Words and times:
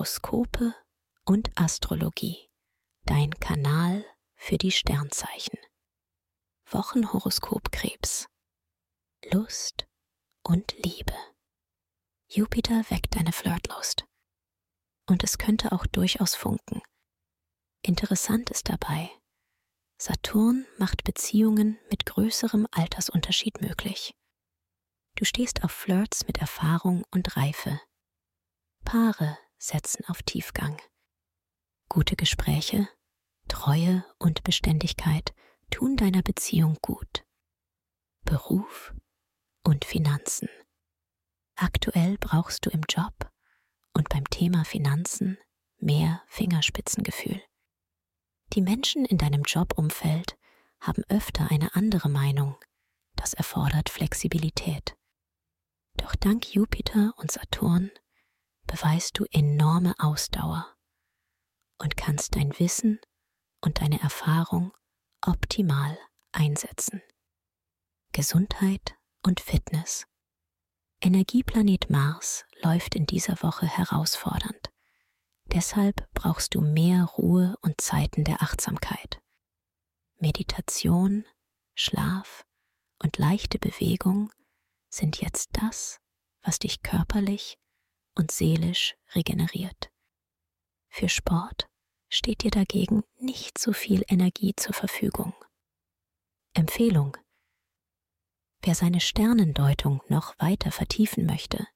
Horoskope 0.00 0.74
und 1.26 1.50
Astrologie. 1.56 2.48
Dein 3.04 3.32
Kanal 3.38 4.02
für 4.34 4.56
die 4.56 4.70
Sternzeichen. 4.70 5.58
Wochenhoroskop 6.70 7.70
Krebs. 7.70 8.26
Lust 9.30 9.86
und 10.42 10.72
Liebe. 10.82 11.12
Jupiter 12.30 12.82
weckt 12.88 13.14
deine 13.14 13.32
Flirtlust. 13.32 14.06
Und 15.06 15.22
es 15.22 15.36
könnte 15.36 15.70
auch 15.70 15.84
durchaus 15.84 16.34
funken. 16.34 16.80
Interessant 17.82 18.48
ist 18.48 18.70
dabei, 18.70 19.10
Saturn 19.98 20.64
macht 20.78 21.04
Beziehungen 21.04 21.78
mit 21.90 22.06
größerem 22.06 22.66
Altersunterschied 22.70 23.60
möglich. 23.60 24.14
Du 25.16 25.26
stehst 25.26 25.62
auf 25.62 25.72
Flirts 25.72 26.26
mit 26.26 26.38
Erfahrung 26.38 27.04
und 27.10 27.36
Reife. 27.36 27.82
Paare 28.82 29.36
setzen 29.60 30.04
auf 30.06 30.22
Tiefgang. 30.22 30.80
Gute 31.88 32.16
Gespräche, 32.16 32.88
Treue 33.48 34.04
und 34.18 34.42
Beständigkeit 34.42 35.34
tun 35.70 35.96
deiner 35.96 36.22
Beziehung 36.22 36.78
gut. 36.80 37.24
Beruf 38.24 38.94
und 39.64 39.84
Finanzen. 39.84 40.48
Aktuell 41.56 42.16
brauchst 42.18 42.64
du 42.64 42.70
im 42.70 42.82
Job 42.88 43.30
und 43.92 44.08
beim 44.08 44.24
Thema 44.30 44.64
Finanzen 44.64 45.36
mehr 45.78 46.22
Fingerspitzengefühl. 46.26 47.42
Die 48.54 48.62
Menschen 48.62 49.04
in 49.04 49.18
deinem 49.18 49.42
Jobumfeld 49.42 50.38
haben 50.80 51.04
öfter 51.08 51.50
eine 51.50 51.74
andere 51.74 52.08
Meinung. 52.08 52.56
Das 53.16 53.34
erfordert 53.34 53.90
Flexibilität. 53.90 54.96
Doch 55.96 56.14
dank 56.16 56.54
Jupiter 56.54 57.12
und 57.18 57.30
Saturn 57.30 57.90
beweist 58.70 59.18
du 59.18 59.24
enorme 59.32 59.94
Ausdauer 59.98 60.64
und 61.78 61.96
kannst 61.96 62.36
dein 62.36 62.56
Wissen 62.60 63.00
und 63.60 63.80
deine 63.80 64.00
Erfahrung 64.00 64.72
optimal 65.26 65.98
einsetzen. 66.30 67.02
Gesundheit 68.12 68.94
und 69.24 69.40
Fitness. 69.40 70.06
Energieplanet 71.00 71.90
Mars 71.90 72.44
läuft 72.62 72.94
in 72.94 73.06
dieser 73.06 73.42
Woche 73.42 73.66
herausfordernd. 73.66 74.70
Deshalb 75.46 76.08
brauchst 76.14 76.54
du 76.54 76.60
mehr 76.60 77.04
Ruhe 77.04 77.56
und 77.62 77.80
Zeiten 77.80 78.22
der 78.22 78.40
Achtsamkeit. 78.40 79.20
Meditation, 80.18 81.24
Schlaf 81.74 82.46
und 83.02 83.18
leichte 83.18 83.58
Bewegung 83.58 84.30
sind 84.90 85.20
jetzt 85.20 85.50
das, 85.54 85.98
was 86.42 86.60
dich 86.60 86.82
körperlich 86.82 87.58
und 88.20 88.30
seelisch 88.30 88.94
regeneriert. 89.14 89.90
Für 90.90 91.08
Sport 91.08 91.66
steht 92.10 92.42
dir 92.42 92.50
dagegen 92.50 93.02
nicht 93.18 93.56
so 93.56 93.72
viel 93.72 94.04
Energie 94.08 94.52
zur 94.54 94.74
Verfügung. 94.74 95.32
Empfehlung. 96.52 97.16
Wer 98.62 98.74
seine 98.74 99.00
Sternendeutung 99.00 100.02
noch 100.08 100.38
weiter 100.38 100.70
vertiefen 100.70 101.24
möchte, 101.24 101.66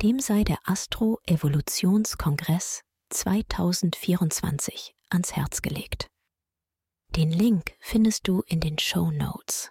dem 0.00 0.20
sei 0.20 0.42
der 0.42 0.56
Astro-Evolutionskongress 0.64 2.80
2024 3.10 4.94
ans 5.10 5.36
Herz 5.36 5.60
gelegt. 5.60 6.08
Den 7.10 7.30
Link 7.30 7.76
findest 7.80 8.26
du 8.26 8.40
in 8.46 8.60
den 8.60 8.78
Show 8.78 9.10
Notes. 9.10 9.70